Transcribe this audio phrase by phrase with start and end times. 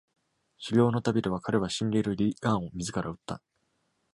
[0.57, 3.39] 狩猟の旅では、彼は死んでいるリ・ガンを自ら撃った。